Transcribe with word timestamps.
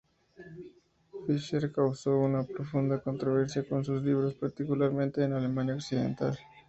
Fischer 1.27 1.71
causó 1.71 2.17
una 2.17 2.43
profunda 2.43 2.99
controversia 3.03 3.69
con 3.69 3.85
sus 3.85 4.01
libros, 4.01 4.33
particularmente 4.33 5.23
en 5.23 5.33
Alemania 5.33 5.75
Occidental. 5.75 6.39